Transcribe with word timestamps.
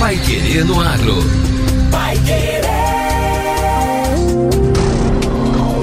Pai 0.00 0.16
Querer 0.16 0.64
no 0.64 0.80
Agro. 0.80 1.14
Pai 1.90 2.16
Querer. 2.20 2.62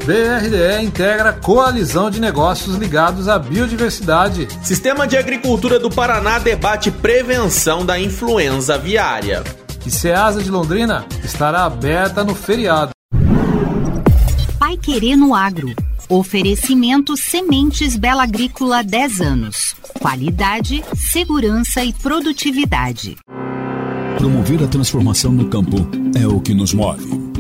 BRDE 0.06 0.84
integra 0.84 1.34
coalizão 1.34 2.12
de 2.12 2.22
negócios 2.22 2.76
ligados 2.76 3.28
à 3.28 3.40
biodiversidade. 3.40 4.48
Sistema 4.62 5.08
de 5.08 5.18
Agricultura 5.18 5.80
do 5.80 5.90
Paraná 5.90 6.38
debate 6.38 6.92
prevenção 6.92 7.84
da 7.84 8.00
influenza 8.00 8.76
aviária. 8.76 9.44
E 9.84 9.90
Ceasa 9.90 10.44
de 10.44 10.52
Londrina 10.52 11.08
estará 11.24 11.66
aberta 11.66 12.24
no 12.24 12.36
feriado. 12.36 12.92
Pai 14.60 14.78
Querer 14.78 15.16
no 15.16 15.34
Agro. 15.34 15.74
Oferecimento 16.08 17.18
Sementes 17.18 17.96
Bela 17.96 18.24
Agrícola 18.24 18.84
10 18.84 19.22
anos. 19.22 19.76
Qualidade, 20.00 20.84
segurança 20.94 21.84
e 21.84 21.92
produtividade. 21.92 23.18
Promover 24.20 24.64
a 24.64 24.68
transformação 24.68 25.32
no 25.32 25.50
campo 25.50 25.78
é 26.16 26.28
o 26.28 26.40
que 26.40 26.54
nos 26.54 26.76
move. 26.76 27.25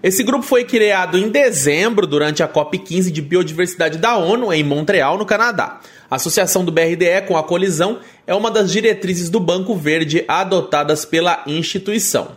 Esse 0.02 0.24
grupo 0.24 0.44
foi 0.44 0.64
criado 0.64 1.16
em 1.16 1.28
dezembro 1.28 2.08
durante 2.08 2.42
a 2.42 2.48
COP15 2.48 3.12
de 3.12 3.22
Biodiversidade 3.22 3.98
da 3.98 4.16
ONU 4.16 4.52
em 4.52 4.64
Montreal, 4.64 5.16
no 5.16 5.24
Canadá. 5.24 5.78
A 6.12 6.16
associação 6.16 6.62
do 6.62 6.70
BRDE 6.70 7.26
com 7.26 7.38
a 7.38 7.42
colisão 7.42 8.00
é 8.26 8.34
uma 8.34 8.50
das 8.50 8.70
diretrizes 8.70 9.30
do 9.30 9.40
Banco 9.40 9.74
Verde 9.74 10.26
adotadas 10.28 11.06
pela 11.06 11.42
instituição. 11.46 12.32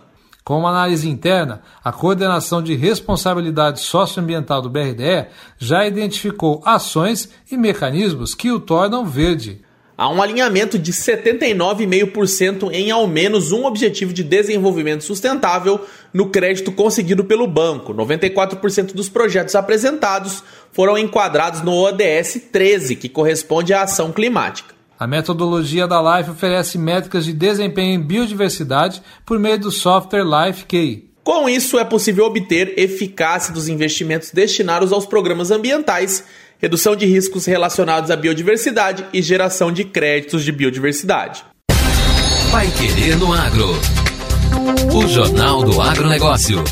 Com 0.45 0.59
uma 0.59 0.69
análise 0.69 1.09
interna, 1.09 1.61
a 1.83 1.91
Coordenação 1.91 2.63
de 2.63 2.73
Responsabilidade 2.73 3.81
Socioambiental 3.81 4.61
do 4.61 4.69
BRDE 4.69 5.27
já 5.57 5.85
identificou 5.85 6.61
ações 6.63 7.27
e 7.51 7.57
mecanismos 7.57 8.33
que 8.33 8.49
o 8.49 8.61
tornam 8.61 9.05
verde 9.05 9.61
há 9.97 10.09
um 10.09 10.21
alinhamento 10.21 10.77
de 10.77 10.91
79,5% 10.91 12.71
em 12.71 12.91
ao 12.91 13.07
menos 13.07 13.51
um 13.51 13.65
objetivo 13.65 14.13
de 14.13 14.23
desenvolvimento 14.23 15.03
sustentável 15.03 15.85
no 16.13 16.29
crédito 16.29 16.71
conseguido 16.71 17.23
pelo 17.23 17.47
banco. 17.47 17.93
94% 17.93 18.93
dos 18.93 19.09
projetos 19.09 19.55
apresentados 19.55 20.43
foram 20.71 20.97
enquadrados 20.97 21.61
no 21.61 21.73
ODS 21.73 22.41
13, 22.51 22.95
que 22.95 23.09
corresponde 23.09 23.73
à 23.73 23.83
ação 23.83 24.11
climática. 24.11 24.75
A 24.97 25.05
metodologia 25.05 25.87
da 25.87 26.17
Life 26.17 26.31
oferece 26.31 26.77
métricas 26.77 27.25
de 27.25 27.33
desempenho 27.33 27.95
em 27.95 28.01
biodiversidade 28.01 29.01
por 29.25 29.37
meio 29.37 29.59
do 29.59 29.71
software 29.71 30.23
Life 30.23 30.65
Key. 30.65 31.09
Com 31.21 31.49
isso, 31.49 31.79
é 31.79 31.83
possível 31.83 32.25
obter 32.25 32.77
eficácia 32.77 33.51
dos 33.51 33.67
investimentos 33.67 34.29
destinados 34.31 34.93
aos 34.93 35.07
programas 35.07 35.49
ambientais 35.49 36.23
redução 36.59 36.95
de 36.95 37.05
riscos 37.05 37.45
relacionados 37.45 38.09
à 38.11 38.15
biodiversidade 38.15 39.05
e 39.13 39.21
geração 39.21 39.71
de 39.71 39.83
créditos 39.83 40.43
de 40.43 40.51
biodiversidade. 40.51 41.43
Vai 42.51 42.67
Querer 42.71 43.17
no 43.17 43.33
Agro. 43.33 43.69
O 44.93 45.07
Jornal 45.07 45.63
do 45.63 45.81
Agronegócio. 45.81 46.63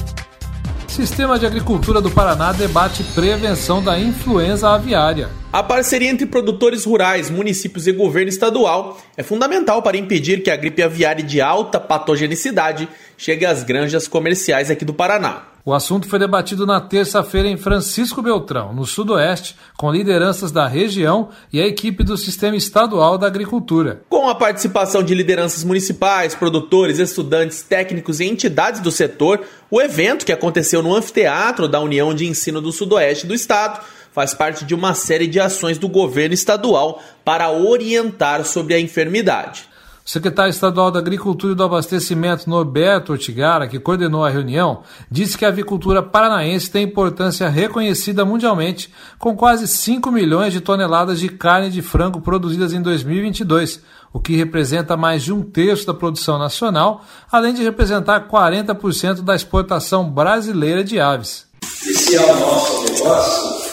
Sistema 0.87 1.39
de 1.39 1.45
Agricultura 1.45 1.99
do 1.99 2.11
Paraná 2.11 2.51
debate 2.51 3.03
prevenção 3.15 3.83
da 3.83 3.99
influenza 3.99 4.69
aviária. 4.69 5.27
A 5.51 5.63
parceria 5.63 6.09
entre 6.09 6.27
produtores 6.27 6.85
rurais, 6.85 7.31
municípios 7.31 7.87
e 7.87 7.91
governo 7.91 8.29
estadual 8.29 9.01
é 9.17 9.23
fundamental 9.23 9.81
para 9.81 9.97
impedir 9.97 10.43
que 10.43 10.51
a 10.51 10.55
gripe 10.55 10.83
aviária 10.83 11.23
de 11.23 11.41
alta 11.41 11.79
patogenicidade 11.79 12.87
chegue 13.17 13.45
às 13.45 13.63
granjas 13.63 14.07
comerciais 14.07 14.69
aqui 14.69 14.85
do 14.85 14.93
Paraná. 14.93 15.52
O 15.65 15.73
assunto 15.73 16.09
foi 16.09 16.19
debatido 16.19 16.65
na 16.65 16.81
terça-feira 16.81 17.47
em 17.47 17.55
Francisco 17.55 18.21
Beltrão, 18.21 18.73
no 18.73 18.85
Sudoeste, 18.85 19.55
com 19.77 19.89
lideranças 19.89 20.51
da 20.51 20.67
região 20.67 21.29
e 21.53 21.61
a 21.61 21.65
equipe 21.65 22.03
do 22.03 22.17
Sistema 22.17 22.57
Estadual 22.57 23.17
da 23.17 23.27
Agricultura. 23.27 24.01
Com 24.09 24.27
a 24.27 24.35
participação 24.35 25.01
de 25.01 25.15
lideranças 25.15 25.63
municipais, 25.63 26.35
produtores, 26.35 26.99
estudantes, 26.99 27.61
técnicos 27.61 28.19
e 28.19 28.25
entidades 28.25 28.81
do 28.81 28.91
setor, 28.91 29.39
o 29.71 29.81
evento, 29.81 30.25
que 30.25 30.33
aconteceu 30.33 30.83
no 30.83 30.93
anfiteatro 30.93 31.65
da 31.65 31.79
União 31.79 32.13
de 32.13 32.27
Ensino 32.27 32.59
do 32.59 32.73
Sudoeste 32.73 33.25
do 33.25 33.33
Estado, 33.33 33.79
faz 34.11 34.33
parte 34.33 34.65
de 34.65 34.75
uma 34.75 34.93
série 34.93 35.27
de 35.27 35.39
ações 35.39 35.77
do 35.77 35.87
governo 35.87 36.33
estadual 36.33 37.01
para 37.23 37.49
orientar 37.49 38.43
sobre 38.43 38.73
a 38.73 38.79
enfermidade. 38.81 39.71
O 40.05 40.09
secretário 40.09 40.49
estadual 40.49 40.91
da 40.91 40.99
Agricultura 40.99 41.53
e 41.53 41.55
do 41.55 41.63
Abastecimento, 41.63 42.49
Norberto 42.49 43.13
Ortigara, 43.13 43.69
que 43.69 43.79
coordenou 43.79 44.25
a 44.25 44.29
reunião, 44.29 44.81
disse 45.09 45.37
que 45.37 45.45
a 45.45 45.47
avicultura 45.47 46.03
paranaense 46.03 46.69
tem 46.69 46.83
importância 46.83 47.47
reconhecida 47.47 48.25
mundialmente, 48.25 48.93
com 49.17 49.33
quase 49.33 49.65
5 49.65 50.11
milhões 50.11 50.51
de 50.51 50.59
toneladas 50.59 51.21
de 51.21 51.29
carne 51.29 51.69
de 51.69 51.81
frango 51.81 52.19
produzidas 52.19 52.73
em 52.73 52.81
2022, 52.81 53.81
o 54.11 54.19
que 54.19 54.35
representa 54.35 54.97
mais 54.97 55.23
de 55.23 55.31
um 55.31 55.41
terço 55.41 55.87
da 55.87 55.93
produção 55.93 56.37
nacional, 56.37 57.05
além 57.31 57.53
de 57.53 57.63
representar 57.63 58.27
40% 58.27 59.21
da 59.21 59.35
exportação 59.35 60.09
brasileira 60.09 60.83
de 60.83 60.99
aves. 60.99 61.47
Esse 61.63 62.17
é 62.17 62.21
o 62.21 62.39
nosso 62.41 62.83
negócio. 62.91 63.63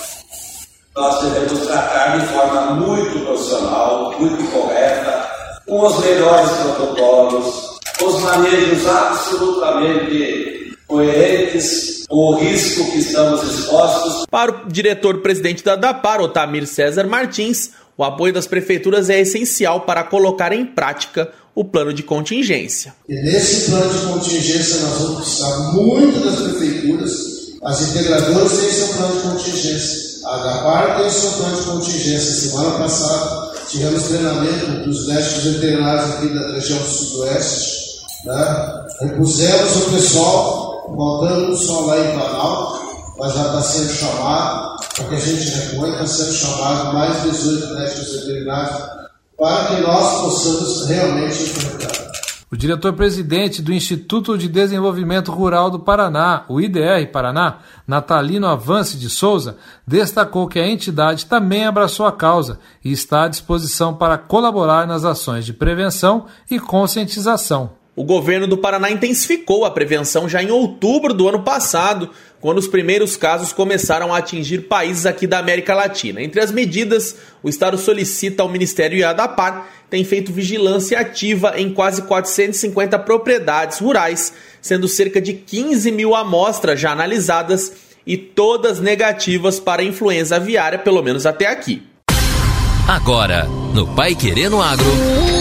Nós 0.94 1.22
devemos 1.22 1.66
tratar 1.66 2.18
de 2.18 2.26
forma 2.26 2.72
muito 2.74 3.18
profissional, 3.24 4.14
muito 4.18 4.44
correta, 4.52 4.99
com 5.70 5.86
os 5.86 6.04
melhores 6.04 6.50
protocolos, 6.50 7.78
os 8.02 8.22
manejos 8.22 8.84
absolutamente 8.88 10.76
coerentes 10.88 12.06
com 12.08 12.16
o 12.16 12.34
risco 12.34 12.90
que 12.90 12.98
estamos 12.98 13.40
expostos. 13.44 14.26
Para 14.28 14.50
o 14.50 14.68
diretor-presidente 14.68 15.62
da 15.62 15.76
DAPAR, 15.76 16.20
Otamir 16.20 16.66
César 16.66 17.06
Martins, 17.06 17.70
o 17.96 18.02
apoio 18.02 18.32
das 18.32 18.48
prefeituras 18.48 19.08
é 19.08 19.20
essencial 19.20 19.82
para 19.82 20.02
colocar 20.02 20.52
em 20.52 20.66
prática 20.66 21.30
o 21.54 21.64
plano 21.64 21.94
de 21.94 22.02
contingência. 22.02 22.92
E 23.08 23.14
nesse 23.14 23.70
plano 23.70 23.92
de 23.92 24.06
contingência 24.06 24.80
nós 24.80 24.98
vamos 24.98 25.16
precisar 25.18 25.56
muito 25.72 26.18
das 26.18 26.34
prefeituras, 26.34 27.12
as 27.62 27.80
integradoras 27.82 28.58
têm 28.58 28.70
seu 28.72 28.88
plano 28.88 29.14
de 29.14 29.22
contingência, 29.22 30.26
a 30.26 30.36
DAPAR 30.36 31.00
tem 31.00 31.10
seu 31.10 31.30
plano 31.30 31.56
de 31.56 31.62
contingência. 31.62 32.50
Semana 32.50 32.78
passada 32.78 33.49
tivemos 33.70 34.02
treinamento 34.04 34.84
dos 34.84 35.06
médicos 35.06 35.44
veterinários 35.44 36.10
aqui 36.14 36.28
da 36.28 36.52
região 36.52 36.78
do 36.78 36.88
Sudoeste, 36.88 38.00
né? 38.24 38.84
repusemos 39.00 39.76
o 39.76 39.90
pessoal, 39.90 40.94
faltando 40.96 41.56
só 41.56 41.80
lá 41.86 41.98
em 41.98 42.12
Planalto, 42.12 42.80
mas 43.18 43.34
já 43.34 43.46
está 43.46 43.62
sendo 43.62 43.92
chamado, 43.92 44.76
porque 44.96 45.14
a 45.14 45.20
gente 45.20 45.50
repõe, 45.50 45.92
está 45.92 46.06
sendo 46.06 46.32
chamado 46.32 46.94
mais 46.94 47.22
18 47.22 47.74
médicos 47.74 48.12
veterinários 48.12 48.82
para 49.38 49.64
que 49.66 49.80
nós 49.82 50.20
possamos 50.22 50.86
realmente 50.86 51.42
enfrentar. 51.42 51.99
O 52.52 52.56
diretor-presidente 52.56 53.62
do 53.62 53.72
Instituto 53.72 54.36
de 54.36 54.48
Desenvolvimento 54.48 55.30
Rural 55.30 55.70
do 55.70 55.78
Paraná, 55.78 56.44
o 56.48 56.60
IDR 56.60 57.06
Paraná, 57.12 57.58
Natalino 57.86 58.48
Avance 58.48 58.98
de 58.98 59.08
Souza, 59.08 59.56
destacou 59.86 60.48
que 60.48 60.58
a 60.58 60.66
entidade 60.66 61.26
também 61.26 61.64
abraçou 61.64 62.06
a 62.06 62.12
causa 62.12 62.58
e 62.84 62.90
está 62.90 63.22
à 63.22 63.28
disposição 63.28 63.94
para 63.94 64.18
colaborar 64.18 64.84
nas 64.84 65.04
ações 65.04 65.46
de 65.46 65.52
prevenção 65.52 66.26
e 66.50 66.58
conscientização. 66.58 67.79
O 68.00 68.02
governo 68.02 68.46
do 68.46 68.56
Paraná 68.56 68.90
intensificou 68.90 69.62
a 69.62 69.70
prevenção 69.70 70.26
já 70.26 70.42
em 70.42 70.50
outubro 70.50 71.12
do 71.12 71.28
ano 71.28 71.42
passado, 71.42 72.08
quando 72.40 72.56
os 72.56 72.66
primeiros 72.66 73.14
casos 73.14 73.52
começaram 73.52 74.14
a 74.14 74.16
atingir 74.16 74.60
países 74.60 75.04
aqui 75.04 75.26
da 75.26 75.38
América 75.38 75.74
Latina. 75.74 76.22
Entre 76.22 76.40
as 76.40 76.50
medidas, 76.50 77.14
o 77.42 77.48
Estado 77.50 77.76
solicita 77.76 78.42
ao 78.42 78.48
Ministério 78.48 78.96
e 78.96 79.04
a 79.04 79.12
DAPAR 79.12 79.68
tem 79.90 80.02
feito 80.02 80.32
vigilância 80.32 80.98
ativa 80.98 81.52
em 81.58 81.74
quase 81.74 82.00
450 82.00 82.98
propriedades 83.00 83.80
rurais, 83.80 84.32
sendo 84.62 84.88
cerca 84.88 85.20
de 85.20 85.34
15 85.34 85.92
mil 85.92 86.14
amostras 86.14 86.80
já 86.80 86.92
analisadas 86.92 87.70
e 88.06 88.16
todas 88.16 88.80
negativas 88.80 89.60
para 89.60 89.84
influenza 89.84 90.36
aviária, 90.36 90.78
pelo 90.78 91.02
menos 91.02 91.26
até 91.26 91.48
aqui. 91.48 91.82
Agora, 92.88 93.44
no 93.74 93.86
Pai 93.94 94.14
Querendo 94.14 94.58
Agro. 94.58 95.39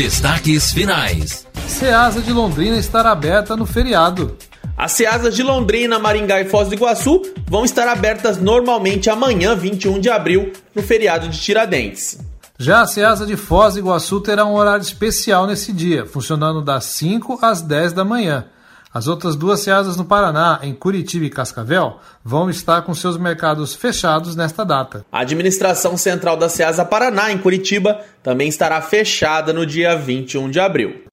Destaques 0.00 0.72
finais. 0.72 1.46
Ceasa 1.68 2.22
de 2.22 2.32
Londrina 2.32 2.78
estará 2.78 3.10
aberta 3.10 3.54
no 3.54 3.66
feriado. 3.66 4.34
As 4.74 4.92
Ceasas 4.92 5.36
de 5.36 5.42
Londrina, 5.42 5.98
Maringá 5.98 6.40
e 6.40 6.46
Foz 6.46 6.68
do 6.68 6.74
Iguaçu 6.74 7.20
vão 7.46 7.66
estar 7.66 7.86
abertas 7.86 8.38
normalmente 8.38 9.10
amanhã, 9.10 9.54
21 9.54 10.00
de 10.00 10.08
abril, 10.08 10.54
no 10.74 10.82
feriado 10.82 11.28
de 11.28 11.38
Tiradentes. 11.38 12.18
Já 12.58 12.80
a 12.80 12.86
Ceasa 12.86 13.26
de 13.26 13.36
Foz 13.36 13.74
do 13.74 13.80
Iguaçu 13.80 14.22
terá 14.22 14.46
um 14.46 14.54
horário 14.54 14.80
especial 14.80 15.46
nesse 15.46 15.70
dia, 15.70 16.06
funcionando 16.06 16.62
das 16.62 16.86
5 16.86 17.38
às 17.42 17.60
10 17.60 17.92
da 17.92 18.02
manhã. 18.02 18.46
As 18.92 19.06
outras 19.06 19.36
duas 19.36 19.60
Ceasas 19.60 19.96
no 19.96 20.04
Paraná, 20.04 20.58
em 20.64 20.74
Curitiba 20.74 21.24
e 21.24 21.30
Cascavel, 21.30 21.98
vão 22.24 22.50
estar 22.50 22.82
com 22.82 22.92
seus 22.92 23.16
mercados 23.16 23.72
fechados 23.72 24.34
nesta 24.34 24.64
data. 24.64 25.06
A 25.12 25.20
administração 25.20 25.96
central 25.96 26.36
da 26.36 26.48
Ceasa 26.48 26.84
Paraná, 26.84 27.30
em 27.30 27.38
Curitiba, 27.38 28.00
também 28.20 28.48
estará 28.48 28.82
fechada 28.82 29.52
no 29.52 29.64
dia 29.64 29.96
21 29.96 30.50
de 30.50 30.58
abril. 30.58 31.04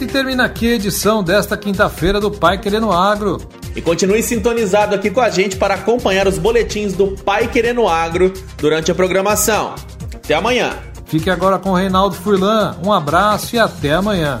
E 0.00 0.06
termina 0.06 0.44
aqui 0.44 0.70
a 0.70 0.76
edição 0.76 1.24
desta 1.24 1.56
quinta-feira 1.56 2.20
do 2.20 2.30
Pai 2.30 2.56
Querendo 2.56 2.92
Agro. 2.92 3.38
E 3.74 3.82
continue 3.82 4.22
sintonizado 4.22 4.94
aqui 4.94 5.10
com 5.10 5.20
a 5.20 5.28
gente 5.28 5.56
para 5.56 5.74
acompanhar 5.74 6.28
os 6.28 6.38
boletins 6.38 6.92
do 6.92 7.16
Pai 7.16 7.48
Querendo 7.48 7.88
Agro 7.88 8.32
durante 8.58 8.92
a 8.92 8.94
programação. 8.94 9.74
Até 10.14 10.34
amanhã. 10.34 10.70
Fique 11.06 11.28
agora 11.28 11.58
com 11.58 11.70
o 11.70 11.74
Reinaldo 11.74 12.14
Furlan. 12.14 12.76
Um 12.84 12.92
abraço 12.92 13.56
e 13.56 13.58
até 13.58 13.92
amanhã. 13.92 14.40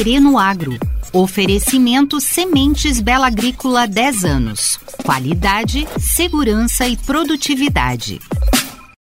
Pai 0.00 0.04
Querer 0.04 0.20
no 0.20 0.38
Agro. 0.38 0.78
Oferecimento 1.12 2.20
Sementes 2.20 3.00
Bela 3.00 3.26
Agrícola 3.26 3.86
10 3.86 4.24
anos. 4.24 4.80
Qualidade, 5.04 5.86
segurança 5.98 6.88
e 6.88 6.96
produtividade. 6.96 8.18